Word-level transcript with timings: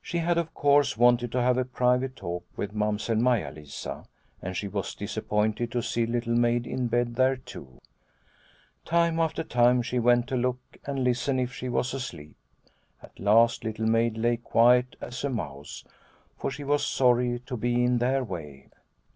She 0.00 0.18
had, 0.18 0.38
of 0.38 0.54
course, 0.54 0.96
wanted 0.96 1.32
to 1.32 1.42
have 1.42 1.58
a 1.58 1.64
private 1.64 2.14
talk 2.14 2.46
with 2.54 2.72
Mamsell 2.76 3.16
Maia 3.16 3.50
Lisa, 3.50 4.04
and 4.40 4.56
she 4.56 4.68
was 4.68 4.94
disappointed 4.94 5.72
to 5.72 5.82
see 5.82 6.06
Little 6.06 6.36
Maid 6.36 6.64
in 6.64 6.86
bed 6.86 7.16
there 7.16 7.34
too. 7.38 7.80
Time 8.84 9.18
after 9.18 9.42
time 9.42 9.82
she 9.82 9.98
went 9.98 10.28
to 10.28 10.36
look 10.36 10.60
and 10.86 11.02
listen 11.02 11.40
if 11.40 11.52
she 11.52 11.68
was 11.68 11.92
asleep. 11.92 12.36
At 13.02 13.18
last 13.18 13.64
Little 13.64 13.88
Maid 13.88 14.16
lay 14.16 14.36
quiet 14.36 14.94
as 15.00 15.24
a 15.24 15.28
mouse, 15.28 15.82
for 16.36 16.52
she 16.52 16.62
was 16.62 16.86
sorry 16.86 17.40
to 17.46 17.56
be 17.56 17.82
in 17.82 17.98
their 17.98 18.22
way. 18.22 18.68